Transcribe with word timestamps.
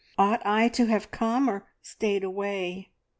Ought 0.17 0.43
I 0.43 0.67
to 0.69 0.87
have 0.87 1.11
come, 1.11 1.47
or 1.47 1.67
stayed 1.83 2.23
away?" 2.23 2.89